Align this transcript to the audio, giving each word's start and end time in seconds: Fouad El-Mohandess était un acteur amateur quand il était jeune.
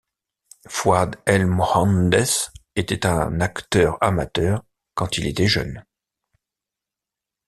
Fouad 0.67 1.11
El-Mohandess 1.27 2.49
était 2.75 3.05
un 3.05 3.39
acteur 3.39 3.99
amateur 4.01 4.63
quand 4.95 5.19
il 5.19 5.27
était 5.27 5.45
jeune. 5.45 5.85